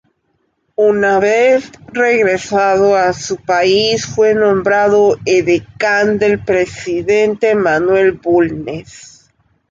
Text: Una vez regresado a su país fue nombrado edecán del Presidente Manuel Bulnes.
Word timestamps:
Una 0.79 1.19
vez 1.19 1.71
regresado 1.93 2.95
a 2.95 3.13
su 3.13 3.35
país 3.37 4.07
fue 4.07 4.33
nombrado 4.33 5.19
edecán 5.25 6.17
del 6.17 6.43
Presidente 6.43 7.53
Manuel 7.53 8.13
Bulnes. 8.13 9.29